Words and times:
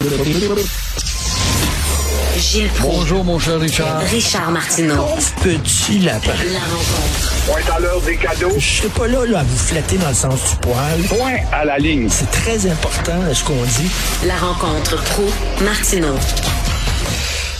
Gilles 0.00 0.48
Proulx. 2.68 2.80
Bonjour, 2.80 3.22
mon 3.22 3.38
cher 3.38 3.60
Richard. 3.60 4.00
Richard 4.00 4.50
Martineau. 4.50 5.04
Petit 5.42 5.98
lapin. 5.98 6.32
La 6.50 6.60
rencontre. 6.60 7.44
Point 7.46 7.76
à 7.76 7.80
l'heure 7.80 8.00
des 8.00 8.16
cadeaux. 8.16 8.54
Je 8.54 8.80
suis 8.80 8.88
pas 8.88 9.06
là, 9.06 9.26
là 9.26 9.40
à 9.40 9.42
vous 9.42 9.58
flatter 9.58 9.98
dans 9.98 10.08
le 10.08 10.14
sens 10.14 10.52
du 10.52 10.60
poil. 10.62 11.00
Point 11.10 11.44
à 11.52 11.66
la 11.66 11.76
ligne. 11.76 12.08
C'est 12.08 12.30
très 12.30 12.66
important 12.66 13.34
ce 13.34 13.44
qu'on 13.44 13.62
dit. 13.62 14.26
La 14.26 14.36
rencontre 14.36 14.96
pro 15.12 15.26
martineau 15.62 16.16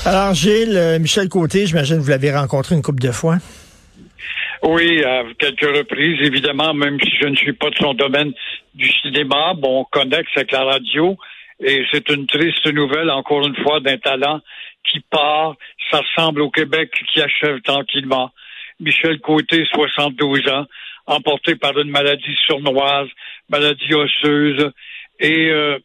Alors 0.07 0.33
Gilles, 0.33 0.79
euh, 0.79 0.99
Michel 0.99 1.29
Côté, 1.29 1.67
j'imagine 1.67 1.99
que 1.99 2.03
vous 2.03 2.11
l'avez 2.11 2.35
rencontré 2.35 2.75
une 2.75 2.81
couple 2.81 3.03
de 3.03 3.13
fois. 3.13 3.37
Oui, 4.63 5.05
à 5.05 5.25
quelques 5.39 5.77
reprises, 5.77 6.21
évidemment, 6.23 6.73
même 6.73 6.97
si 7.03 7.11
je 7.21 7.27
ne 7.29 7.37
suis 7.37 7.53
pas 7.53 7.69
de 7.69 7.77
son 7.77 7.93
domaine 7.93 8.33
du 8.75 8.91
cinéma. 9.03 9.53
Bon, 9.59 9.81
on 9.81 9.85
connecte 9.85 10.31
avec 10.37 10.53
la 10.53 10.65
radio. 10.65 11.19
Et 11.63 11.85
c'est 11.93 12.09
une 12.09 12.27
triste 12.27 12.67
nouvelle, 12.73 13.11
encore 13.11 13.47
une 13.47 13.57
fois, 13.57 13.81
d'un 13.81 13.99
talent 13.99 14.41
qui 14.85 15.01
part. 15.01 15.55
Ça 15.91 16.01
au 16.27 16.51
Québec 16.51 16.91
qui 17.13 17.21
achève 17.21 17.61
tranquillement. 17.63 18.31
Michel 18.79 19.21
Côté, 19.21 19.65
72 19.73 20.49
ans, 20.49 20.67
emporté 21.07 21.55
par 21.55 21.79
une 21.79 21.91
maladie 21.91 22.37
sournoise, 22.47 23.09
maladie 23.49 23.95
osseuse. 23.95 24.71
Et 25.19 25.51
euh, 25.51 25.79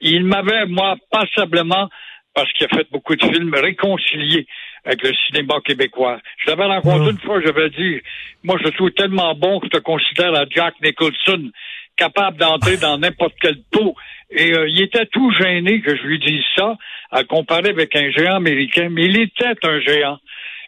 il 0.00 0.24
m'avait, 0.24 0.66
moi, 0.66 0.96
passablement, 1.10 1.88
parce 2.34 2.52
qu'il 2.52 2.66
a 2.66 2.76
fait 2.76 2.90
beaucoup 2.90 3.16
de 3.16 3.24
films, 3.24 3.54
réconcilié 3.54 4.46
avec 4.84 5.02
le 5.02 5.12
cinéma 5.26 5.54
québécois. 5.64 6.20
Je 6.38 6.50
l'avais 6.50 6.64
rencontré 6.64 7.10
une 7.10 7.18
fois, 7.18 7.40
j'avais 7.40 7.70
dit, 7.70 8.00
moi, 8.44 8.56
je 8.62 8.68
trouve 8.70 8.90
tellement 8.90 9.34
bon 9.34 9.58
que 9.58 9.66
je 9.66 9.78
te 9.78 9.82
considère 9.82 10.34
à 10.34 10.44
Jack 10.48 10.74
Nicholson, 10.82 11.50
capable 11.96 12.36
d'entrer 12.36 12.76
dans 12.76 12.98
n'importe 12.98 13.34
quelle 13.40 13.62
peau. 13.70 13.94
Et 14.30 14.52
euh, 14.52 14.68
il 14.68 14.82
était 14.82 15.06
tout 15.06 15.30
gêné 15.32 15.80
que 15.80 15.96
je 15.96 16.02
lui 16.02 16.18
dise 16.18 16.42
ça, 16.56 16.76
à 17.10 17.24
comparer 17.24 17.70
avec 17.70 17.94
un 17.94 18.10
géant 18.10 18.36
américain, 18.36 18.88
mais 18.90 19.04
il 19.06 19.20
était 19.20 19.54
un 19.62 19.80
géant. 19.80 20.18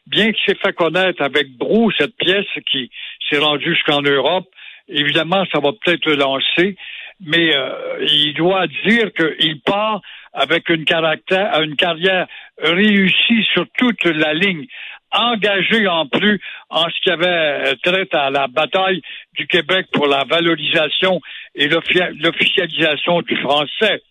Bien 0.07 0.33
qu'il 0.33 0.45
s'est 0.47 0.61
fait 0.63 0.73
connaître 0.73 1.23
avec 1.23 1.51
Brou, 1.57 1.91
cette 1.99 2.17
pièce 2.17 2.47
qui 2.71 2.91
s'est 3.29 3.39
rendue 3.39 3.75
jusqu'en 3.75 4.01
Europe, 4.01 4.49
évidemment, 4.89 5.45
ça 5.53 5.61
va 5.61 5.73
peut-être 5.73 6.07
le 6.07 6.15
lancer, 6.15 6.77
mais 7.21 7.55
euh, 7.55 8.07
il 8.07 8.33
doit 8.35 8.67
dire 8.87 9.11
qu'il 9.13 9.61
part 9.61 10.01
avec 10.33 10.69
une, 10.69 10.85
caractère, 10.85 11.61
une 11.61 11.77
carrière 11.77 12.27
réussie 12.59 13.45
sur 13.53 13.67
toute 13.77 14.05
la 14.05 14.35
ligne, 14.35 14.67
engagé 15.13 15.87
en 15.87 16.07
plus 16.07 16.41
en 16.69 16.85
ce 16.85 17.01
qui 17.03 17.11
avait 17.11 17.75
trait 17.83 18.09
à 18.13 18.31
la 18.31 18.47
bataille 18.47 19.01
du 19.35 19.47
Québec 19.47 19.87
pour 19.93 20.07
la 20.07 20.25
valorisation 20.25 21.21
et 21.55 21.69
l'officialisation 21.69 23.23
du 23.23 23.37
français. 23.37 24.03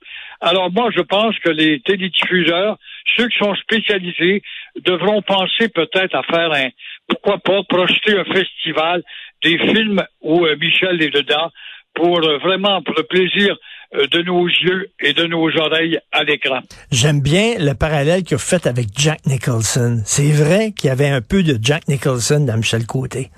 Alors 0.41 0.71
moi, 0.71 0.89
je 0.95 1.01
pense 1.01 1.37
que 1.39 1.49
les 1.49 1.79
télédiffuseurs, 1.81 2.77
ceux 3.15 3.27
qui 3.27 3.37
sont 3.37 3.55
spécialisés, 3.55 4.41
devront 4.75 5.21
penser 5.21 5.69
peut-être 5.69 6.15
à 6.15 6.23
faire 6.23 6.51
un, 6.53 6.69
pourquoi 7.07 7.39
pas, 7.39 7.63
projeter 7.63 8.19
un 8.19 8.25
festival 8.25 9.03
des 9.43 9.57
films 9.57 10.03
où 10.21 10.45
euh, 10.45 10.55
Michel 10.57 11.01
est 11.01 11.13
dedans 11.13 11.51
pour 11.93 12.23
euh, 12.23 12.37
vraiment 12.37 12.81
pour 12.83 12.95
le 12.95 13.03
plaisir 13.03 13.55
euh, 13.55 13.55
de 13.93 14.21
nos 14.21 14.47
yeux 14.47 14.89
et 14.99 15.13
de 15.13 15.25
nos 15.25 15.49
oreilles 15.57 15.97
à 16.11 16.23
l'écran. 16.23 16.59
J'aime 16.91 17.21
bien 17.21 17.55
le 17.59 17.73
parallèle 17.73 18.23
qu'il 18.23 18.35
a 18.35 18.39
fait 18.39 18.67
avec 18.67 18.87
Jack 18.95 19.25
Nicholson. 19.25 20.01
C'est 20.05 20.31
vrai 20.31 20.71
qu'il 20.71 20.89
y 20.89 20.91
avait 20.91 21.09
un 21.09 21.21
peu 21.21 21.43
de 21.43 21.57
Jack 21.61 21.87
Nicholson 21.87 22.41
dans 22.41 22.57
Michel 22.57 22.85
Côté. 22.85 23.29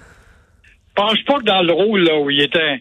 Je 0.64 0.94
pense 0.96 1.22
pas 1.24 1.40
que 1.40 1.46
dans 1.46 1.62
le 1.62 1.72
rôle 1.72 2.04
là, 2.04 2.20
où 2.20 2.30
il 2.30 2.42
était 2.42 2.62
un, 2.62 2.78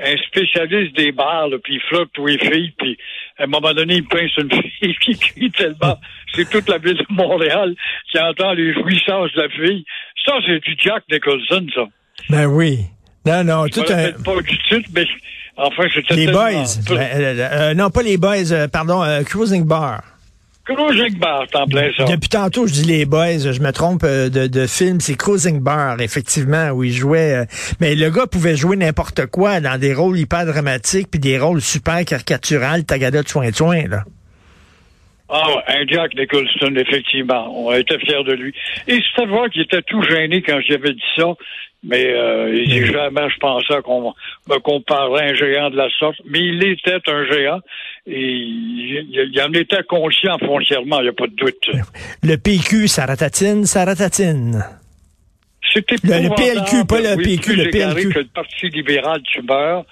un 0.00 0.16
spécialiste 0.28 0.96
des 0.96 1.12
bars, 1.12 1.48
là, 1.48 1.58
puis 1.62 1.74
il 1.74 1.80
flotte 1.88 2.08
tous 2.12 2.26
les 2.26 2.38
filles, 2.38 2.72
puis 2.78 2.96
à 3.38 3.44
un 3.44 3.46
moment 3.46 3.74
donné, 3.74 3.96
il 3.96 4.04
pince 4.04 4.30
une 4.38 4.50
fille 4.50 4.96
qui 5.02 5.18
crie 5.18 5.50
tellement. 5.50 5.98
C'est 6.34 6.48
toute 6.48 6.68
la 6.68 6.78
ville 6.78 6.96
de 6.96 7.06
Montréal 7.10 7.74
qui 8.10 8.18
entend 8.18 8.52
les 8.52 8.72
jouissances 8.74 9.32
de 9.32 9.42
la 9.42 9.48
fille. 9.48 9.84
Ça, 10.24 10.34
c'est 10.46 10.60
du 10.60 10.76
Jack 10.78 11.02
Nicholson, 11.10 11.66
ça. 11.74 11.84
Ben 12.30 12.46
oui. 12.46 12.80
Non, 13.26 13.44
non, 13.44 13.66
Je 13.66 13.80
tout 13.80 13.92
un... 13.92 14.12
pas 14.22 14.40
du 14.40 14.58
titre, 14.68 14.88
mais 14.94 15.04
enfin, 15.58 15.84
c'était 15.94 16.14
Les 16.14 16.26
Boys. 16.26 16.64
Ben, 16.88 16.96
euh, 16.96 17.48
euh, 17.52 17.74
non, 17.74 17.90
pas 17.90 18.02
les 18.02 18.16
Boys, 18.16 18.52
euh, 18.52 18.68
pardon, 18.68 19.02
euh, 19.02 19.22
Cruising 19.22 19.64
Bar. 19.64 20.02
Cruising 20.64 21.18
Bar, 21.18 21.46
t'en 21.50 21.66
plein 21.66 21.90
ça. 21.96 22.04
Depuis 22.04 22.28
tantôt, 22.28 22.66
je 22.66 22.72
dis 22.74 22.84
les 22.84 23.06
boys, 23.06 23.38
je 23.38 23.60
me 23.62 23.70
trompe 23.72 24.02
euh, 24.04 24.28
de, 24.28 24.46
de 24.46 24.66
film, 24.66 25.00
c'est 25.00 25.16
Cruising 25.16 25.60
Bar, 25.60 25.98
effectivement, 26.02 26.70
où 26.72 26.84
il 26.84 26.92
jouait. 26.92 27.34
euh, 27.36 27.44
mais 27.80 27.94
le 27.94 28.10
gars 28.10 28.26
pouvait 28.26 28.54
jouer 28.54 28.76
n'importe 28.76 29.24
quoi 29.26 29.60
dans 29.60 29.80
des 29.80 29.94
rôles 29.94 30.18
hyper 30.18 30.44
dramatiques 30.44 31.08
puis 31.10 31.20
des 31.20 31.38
rôles 31.38 31.62
super 31.62 32.04
caricaturales, 32.04 32.84
tagada 32.84 33.22
de 33.22 33.28
soin 33.28 33.50
soin 33.52 33.84
là. 33.88 34.04
Ah, 35.30 35.44
un 35.68 35.86
Jack 35.86 36.14
Nicholson, 36.14 36.74
effectivement. 36.76 37.50
On 37.54 37.70
été 37.72 37.98
fiers 37.98 38.24
de 38.24 38.32
lui. 38.32 38.54
Et 38.86 38.98
c'est 39.14 39.22
à 39.22 39.26
voir 39.26 39.50
qu'il 39.50 39.60
était 39.62 39.82
tout 39.82 40.02
gêné 40.02 40.40
quand 40.40 40.58
j'avais 40.66 40.94
dit 40.94 41.02
ça. 41.16 41.24
Mais 41.84 42.06
euh, 42.12 42.52
il 42.54 42.68
dit 42.68 42.86
jamais 42.92 43.30
je 43.30 43.38
pensais 43.38 43.80
qu'on 43.84 44.12
me 44.48 44.58
comparerait 44.58 45.28
à 45.28 45.30
un 45.30 45.34
géant 45.34 45.70
de 45.70 45.76
la 45.76 45.88
sorte. 45.98 46.16
Mais 46.24 46.40
il 46.40 46.62
était 46.66 46.98
un 47.08 47.24
géant. 47.30 47.60
Et 48.06 48.20
il, 48.20 49.30
il 49.32 49.40
en 49.42 49.52
était 49.52 49.82
conscient 49.84 50.38
foncièrement, 50.38 50.98
il 51.00 51.04
n'y 51.04 51.08
a 51.10 51.12
pas 51.12 51.28
de 51.28 51.36
doute. 51.36 51.70
Le 52.24 52.36
PQ, 52.36 52.88
ça 52.88 53.06
ratatine, 53.06 53.64
ça 53.64 53.84
ratatine. 53.84 54.64
C'était 55.72 55.96
Le- 56.02 56.28
le. 56.28 56.34
PLQ, 56.34 56.86
pas 56.86 57.00
le 57.00 57.14
Oui, 57.16 57.24
PQ, 57.36 57.54
le 57.56 57.70
PLQ. 57.70 58.08
que 58.12 58.18
le 58.20 58.24
Parti 58.26 58.68
libéral 58.70 59.20
du 59.22 59.42
beurre. 59.42 59.84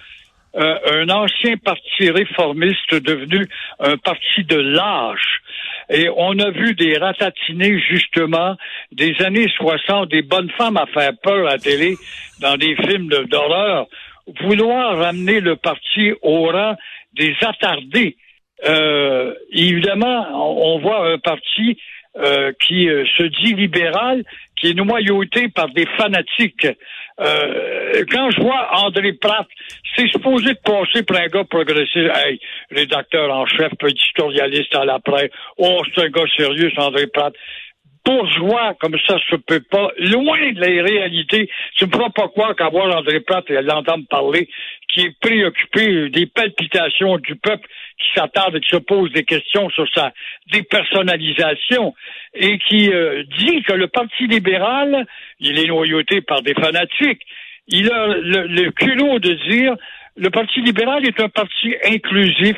Euh, 0.55 1.03
un 1.03 1.09
ancien 1.09 1.55
parti 1.57 2.09
réformiste 2.09 2.95
devenu 2.95 3.47
un 3.79 3.95
parti 3.97 4.43
de 4.43 4.55
lâche. 4.57 5.41
Et 5.89 6.09
on 6.15 6.37
a 6.39 6.51
vu 6.51 6.73
des 6.75 6.97
ratatinés, 6.97 7.79
justement, 7.79 8.55
des 8.91 9.15
années 9.21 9.47
60, 9.55 10.09
des 10.09 10.21
bonnes 10.21 10.51
femmes 10.57 10.77
à 10.77 10.85
faire 10.87 11.13
peur 11.21 11.47
à 11.47 11.51
la 11.51 11.57
télé 11.57 11.95
dans 12.41 12.57
des 12.57 12.75
films 12.75 13.07
d'horreur, 13.07 13.87
vouloir 14.41 14.97
ramener 14.97 15.39
le 15.39 15.55
parti 15.55 16.11
au 16.21 16.47
rang 16.51 16.75
des 17.13 17.35
attardés. 17.41 18.17
Euh, 18.65 19.33
évidemment, 19.51 20.27
on 20.33 20.57
on 20.67 20.79
voit 20.79 21.11
un 21.11 21.17
parti 21.17 21.77
euh, 22.17 22.51
qui 22.65 22.89
euh, 22.89 23.05
se 23.17 23.23
dit 23.23 23.53
libéral, 23.53 24.23
qui 24.59 24.69
est 24.69 24.73
noyauté 24.73 25.47
par 25.49 25.69
des 25.69 25.85
fanatiques. 25.97 26.67
Euh, 27.19 28.03
quand 28.11 28.29
je 28.31 28.41
vois 28.41 28.69
André 28.83 29.13
Pratt, 29.13 29.47
c'est 29.95 30.07
supposé 30.09 30.53
de 30.53 30.59
passer 30.63 31.03
pour 31.03 31.17
un 31.17 31.27
gars 31.27 31.43
progressiste. 31.43 32.11
Hey, 32.13 32.39
rédacteur 32.69 33.33
en 33.33 33.45
chef, 33.45 33.71
éditorialiste 33.87 34.75
à 34.75 34.85
la 34.85 34.99
presse. 34.99 35.31
Oh, 35.57 35.81
c'est 35.93 36.05
un 36.05 36.09
gars 36.09 36.25
sérieux, 36.37 36.71
André 36.77 37.07
Pratt 37.07 37.33
bourgeois 38.07 38.73
comme 38.79 38.95
ça 39.05 39.17
se 39.29 39.35
peut 39.35 39.63
pas, 39.69 39.89
loin 39.99 40.51
de 40.51 40.59
la 40.61 40.83
réalité. 40.83 41.49
Tu 41.75 41.85
me 41.85 41.91
feras 41.91 42.09
pas 42.09 42.27
croire 42.29 42.55
qu'avoir 42.55 42.95
André 42.95 43.19
Pratt 43.19 43.43
et 43.49 43.61
l'entendre 43.61 44.05
parler, 44.09 44.47
qui 44.87 45.01
est 45.01 45.19
préoccupé 45.19 46.09
des 46.09 46.25
palpitations 46.25 47.17
du 47.17 47.35
peuple 47.35 47.67
qui 47.97 48.07
s'attarde 48.15 48.55
et 48.55 48.59
qui 48.59 48.69
se 48.69 48.77
pose 48.77 49.11
des 49.11 49.23
questions 49.23 49.69
sur 49.69 49.87
sa 49.93 50.13
dépersonnalisation 50.51 51.93
et 52.33 52.57
qui 52.59 52.91
euh, 52.93 53.23
dit 53.37 53.63
que 53.63 53.73
le 53.73 53.87
Parti 53.87 54.27
libéral, 54.27 55.05
il 55.39 55.59
est 55.59 55.67
noyauté 55.67 56.21
par 56.21 56.41
des 56.41 56.53
fanatiques. 56.53 57.21
Il 57.67 57.91
a 57.91 58.07
le, 58.07 58.47
le 58.47 58.71
culot 58.71 59.19
de 59.19 59.33
dire 59.49 59.75
le 60.17 60.29
Parti 60.29 60.61
libéral 60.61 61.05
est 61.05 61.19
un 61.19 61.29
parti 61.29 61.75
inclusif. 61.85 62.57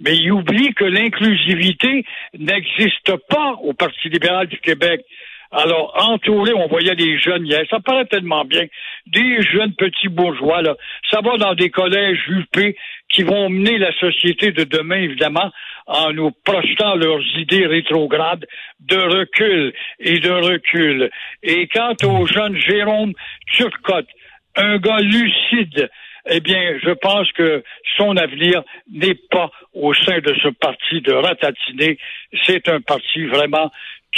Mais 0.00 0.16
il 0.16 0.32
oublie 0.32 0.74
que 0.74 0.84
l'inclusivité 0.84 2.04
n'existe 2.36 3.16
pas 3.28 3.52
au 3.62 3.74
Parti 3.74 4.08
libéral 4.08 4.48
du 4.48 4.58
Québec. 4.58 5.04
Alors, 5.52 5.94
entouré, 6.08 6.52
on 6.52 6.66
voyait 6.66 6.96
des 6.96 7.16
jeunes 7.16 7.46
hier, 7.46 7.62
ça 7.70 7.78
paraît 7.78 8.06
tellement 8.06 8.44
bien, 8.44 8.64
des 9.06 9.40
jeunes 9.42 9.72
petits 9.74 10.08
bourgeois, 10.08 10.62
là. 10.62 10.74
Ça 11.10 11.20
va 11.20 11.36
dans 11.36 11.54
des 11.54 11.70
collèges 11.70 12.18
UP 12.28 12.74
qui 13.14 13.22
vont 13.22 13.48
mener 13.48 13.78
la 13.78 13.92
société 13.98 14.50
de 14.50 14.64
demain, 14.64 14.96
évidemment, 14.96 15.52
en 15.86 16.12
nous 16.12 16.32
projetant 16.44 16.96
leurs 16.96 17.22
idées 17.38 17.66
rétrogrades 17.66 18.44
de 18.80 18.96
recul 18.96 19.72
et 20.00 20.18
de 20.18 20.30
recul. 20.30 21.10
Et 21.42 21.68
quant 21.68 21.94
au 22.04 22.26
jeune 22.26 22.56
Jérôme 22.56 23.12
Turcotte, 23.52 24.08
un 24.56 24.78
gars 24.78 25.00
lucide, 25.00 25.88
eh 26.28 26.40
bien, 26.40 26.78
je 26.82 26.90
pense 26.90 27.30
que 27.32 27.62
son 27.96 28.16
avenir 28.16 28.62
n'est 28.90 29.18
pas 29.30 29.50
au 29.74 29.94
sein 29.94 30.18
de 30.18 30.34
ce 30.42 30.48
parti 30.48 31.00
de 31.00 31.12
ratatiner. 31.12 31.98
C'est 32.44 32.68
un 32.68 32.80
parti 32.80 33.26
vraiment 33.26 33.70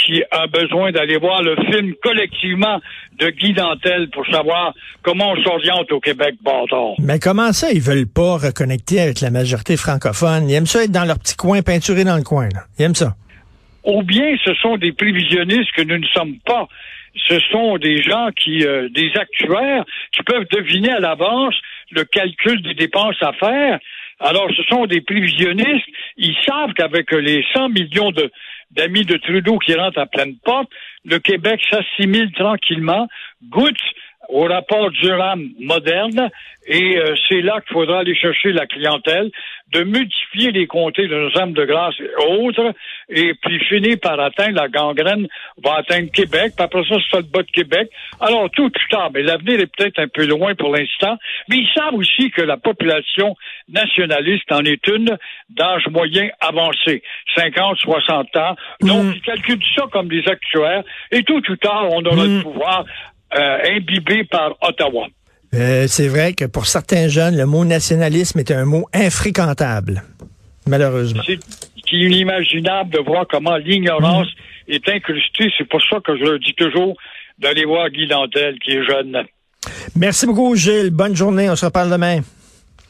qui 0.05 0.23
a 0.31 0.47
besoin 0.47 0.91
d'aller 0.91 1.17
voir 1.17 1.41
le 1.41 1.55
film 1.71 1.93
collectivement 2.01 2.79
de 3.19 3.29
Guy 3.29 3.53
Dantel 3.53 4.09
pour 4.09 4.25
savoir 4.27 4.73
comment 5.01 5.31
on 5.31 5.43
s'oriente 5.43 5.91
au 5.91 5.99
Québec, 5.99 6.35
bâtard. 6.41 6.93
Mais 6.99 7.19
comment 7.19 7.51
ça, 7.51 7.71
ils 7.71 7.81
veulent 7.81 8.07
pas 8.07 8.37
reconnecter 8.37 8.99
avec 8.99 9.21
la 9.21 9.31
majorité 9.31 9.75
francophone? 9.75 10.49
Ils 10.49 10.53
aiment 10.53 10.65
ça 10.65 10.83
être 10.83 10.91
dans 10.91 11.05
leur 11.05 11.19
petit 11.19 11.35
coin, 11.35 11.61
peinturé 11.61 12.03
dans 12.03 12.17
le 12.17 12.23
coin, 12.23 12.49
là. 12.49 12.61
Ils 12.77 12.83
aiment 12.83 12.95
ça. 12.95 13.15
Ou 13.83 14.03
bien 14.03 14.35
ce 14.43 14.53
sont 14.55 14.77
des 14.77 14.91
prévisionnistes 14.91 15.71
que 15.75 15.81
nous 15.81 15.97
ne 15.97 16.07
sommes 16.07 16.37
pas. 16.45 16.67
Ce 17.27 17.39
sont 17.51 17.77
des 17.77 18.03
gens 18.03 18.29
qui, 18.35 18.63
euh, 18.65 18.89
des 18.89 19.11
actuaires, 19.15 19.83
qui 20.11 20.23
peuvent 20.23 20.45
deviner 20.51 20.91
à 20.91 20.99
l'avance 20.99 21.55
le 21.91 22.03
calcul 22.03 22.61
des 22.61 22.73
dépenses 22.73 23.21
à 23.21 23.33
faire. 23.33 23.79
Alors, 24.19 24.47
ce 24.55 24.63
sont 24.63 24.85
des 24.87 25.01
prévisionnistes. 25.01 25.87
Ils 26.17 26.35
savent 26.45 26.73
qu'avec 26.73 27.11
les 27.11 27.43
100 27.53 27.69
millions 27.69 28.11
de 28.11 28.31
d'amis 28.71 29.05
de 29.05 29.17
Trudeau 29.17 29.57
qui 29.59 29.73
rentrent 29.73 29.99
à 29.99 30.05
pleine 30.05 30.37
porte, 30.43 30.69
le 31.05 31.19
Québec 31.19 31.61
s'assimile 31.69 32.31
tranquillement, 32.33 33.07
goûte 33.43 33.75
au 34.29 34.43
rapport 34.43 34.91
Durham 34.91 35.49
moderne, 35.59 36.29
et 36.69 36.97
euh, 36.97 37.15
c'est 37.29 37.41
là 37.41 37.61
qu'il 37.61 37.73
faudra 37.73 37.99
aller 37.99 38.15
chercher 38.15 38.51
la 38.51 38.65
clientèle, 38.65 39.31
de 39.71 39.83
multiplier 39.83 40.51
les 40.51 40.67
comtés 40.67 41.07
de 41.07 41.15
nos 41.15 41.37
âmes 41.37 41.53
de 41.53 41.63
grâce 41.65 41.95
et 41.99 42.09
autres, 42.25 42.73
et 43.09 43.33
puis 43.41 43.59
finir 43.65 43.95
par 44.01 44.19
atteindre 44.19 44.55
la 44.55 44.67
gangrène, 44.67 45.27
va 45.63 45.75
atteindre 45.77 46.11
Québec, 46.11 46.53
puis 46.55 46.63
après 46.65 46.83
ça, 46.89 46.95
c'est 47.09 47.17
le 47.17 47.23
bas 47.23 47.43
de 47.43 47.51
Québec. 47.51 47.89
Alors, 48.19 48.49
tout 48.51 48.69
tard, 48.89 49.11
mais 49.13 49.23
l'avenir 49.23 49.59
est 49.59 49.71
peut-être 49.75 49.99
un 49.99 50.07
peu 50.07 50.25
loin 50.25 50.55
pour 50.55 50.75
l'instant, 50.75 51.17
mais 51.49 51.57
ils 51.57 51.69
savent 51.73 51.93
aussi 51.95 52.29
que 52.31 52.41
la 52.41 52.57
population 52.57 53.35
nationaliste 53.69 54.51
en 54.51 54.63
est 54.65 54.85
une 54.87 55.17
d'âge 55.49 55.87
moyen 55.89 56.29
avancé, 56.41 57.01
50, 57.35 57.77
60 57.77 58.35
ans. 58.37 58.55
Donc, 58.81 59.03
Mm. 59.05 59.11
ils 59.15 59.21
calculent 59.21 59.63
ça 59.75 59.85
comme 59.91 60.07
des 60.09 60.27
actuaires, 60.27 60.83
et 61.11 61.23
tout 61.23 61.41
ou 61.49 61.55
tard, 61.55 61.87
on 61.91 62.03
aura 62.05 62.25
Mm. 62.25 62.37
le 62.37 62.43
pouvoir 62.43 62.79
euh, 62.81 62.83
imbibé 63.31 64.23
par 64.25 64.55
Ottawa. 64.61 65.07
Euh, 65.53 65.85
c'est 65.87 66.07
vrai 66.07 66.33
que 66.33 66.45
pour 66.45 66.65
certains 66.65 67.07
jeunes, 67.07 67.37
le 67.37 67.45
mot 67.45 67.63
nationalisme 67.63 68.39
est 68.39 68.51
un 68.51 68.65
mot 68.65 68.85
infréquentable, 68.93 70.03
malheureusement. 70.67 71.23
C'est 71.25 71.39
inimaginable 71.91 72.91
de 72.91 72.99
voir 72.99 73.25
comment 73.29 73.55
l'ignorance 73.55 74.27
est 74.67 74.87
incrustée. 74.89 75.49
C'est 75.57 75.67
pour 75.67 75.81
ça 75.89 75.99
que 76.05 76.17
je 76.17 76.23
leur 76.23 76.39
dis 76.39 76.53
toujours 76.53 76.95
d'aller 77.39 77.65
voir 77.65 77.89
Guy 77.89 78.07
Dantel, 78.07 78.59
qui 78.59 78.71
est 78.71 78.85
jeune. 78.85 79.23
Merci 79.95 80.25
beaucoup, 80.25 80.55
Gilles. 80.55 80.91
Bonne 80.91 81.15
journée. 81.15 81.49
On 81.49 81.55
se 81.55 81.65
reparle 81.65 81.89
demain. 81.89 82.19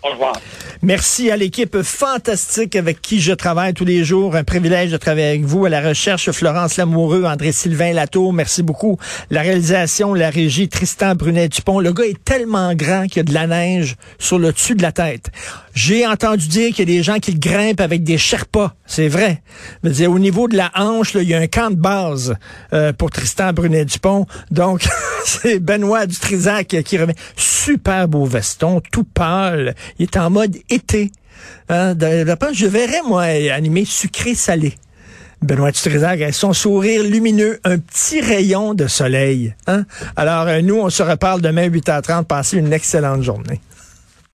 Au 0.04 0.10
revoir. 0.10 0.40
Merci 0.84 1.32
à 1.32 1.38
l'équipe 1.38 1.82
fantastique 1.82 2.76
avec 2.76 3.02
qui 3.02 3.20
je 3.20 3.34
travaille 3.34 3.74
tous 3.74 3.84
les 3.84 4.04
jours. 4.04 4.36
Un 4.36 4.44
privilège 4.44 4.92
de 4.92 4.98
travailler 4.98 5.30
avec 5.30 5.44
vous. 5.44 5.66
À 5.66 5.70
la 5.70 5.82
recherche, 5.82 6.30
Florence 6.30 6.78
Lamoureux, 6.78 7.26
André-Sylvain 7.26 7.94
Latour. 7.94 8.32
Merci 8.32 8.62
beaucoup. 8.62 8.98
La 9.32 9.42
réalisation, 9.42 10.14
la 10.14 10.30
régie, 10.30 10.70
Tristan 10.70 11.16
Brunet-Dupont. 11.16 11.80
Le 11.80 11.94
gars 11.94 12.06
est 12.06 12.24
tellement 12.24 12.76
grand 12.76 13.08
qu'il 13.08 13.18
y 13.18 13.20
a 13.22 13.24
de 13.24 13.34
la 13.34 13.48
neige 13.48 13.96
sur 14.20 14.38
le 14.38 14.52
dessus 14.52 14.76
de 14.76 14.84
la 14.84 14.92
tête. 14.92 15.32
J'ai 15.74 16.06
entendu 16.06 16.48
dire 16.48 16.70
qu'il 16.70 16.90
y 16.90 16.94
a 16.94 16.98
des 16.98 17.04
gens 17.04 17.20
qui 17.20 17.32
le 17.32 17.40
grimpent 17.40 17.82
avec 17.82 18.04
des 18.04 18.18
Sherpas. 18.18 18.74
C'est 18.86 19.08
vrai. 19.08 19.42
Je 19.84 19.90
dire, 19.90 20.12
au 20.12 20.20
niveau 20.20 20.48
de 20.48 20.58
la 20.58 20.72
hanche, 20.76 21.14
là, 21.14 21.22
il 21.22 21.30
y 21.30 21.34
a 21.34 21.40
un 21.40 21.48
camp 21.48 21.72
de 21.72 21.76
base 21.76 22.36
euh, 22.74 22.94
pour 22.94 23.10
Tristan 23.10 23.52
Brunet-Dupont. 23.52 24.26
Donc, 24.52 24.88
c'est 25.26 25.60
Benoît 25.60 26.06
Dutrisac 26.06 26.68
qui 26.68 26.98
revient. 26.98 27.14
Super 27.36 28.08
beau 28.08 28.26
veston, 28.26 28.82
tout 28.92 29.04
pâle. 29.04 29.76
Il 30.00 30.04
est 30.04 30.18
en 30.18 30.30
mode 30.30 30.57
été. 30.69 31.12
Hein, 31.69 31.94
je 32.54 32.66
verrais, 32.66 33.01
moi, 33.06 33.24
animé 33.54 33.86
sucré-salé. 33.86 34.75
Benoît 35.42 35.72
Dutrisac, 35.72 36.34
son 36.34 36.54
sourire 36.54 37.04
lumineux, 37.04 37.60
un 37.63 37.78
petit 37.78 38.22
rayon 38.22 38.74
de 38.74 38.88
soleil. 38.88 39.54
Hein? 39.68 39.86
Alors, 40.16 40.48
euh, 40.48 40.62
nous, 40.62 40.80
on 40.80 40.89
se 40.89 41.04
reparle 41.04 41.42
demain 41.42 41.69
8h30. 41.69 42.24
Passez 42.24 42.57
une 42.57 42.74
excellente 42.74 43.22
journée. 43.22 43.62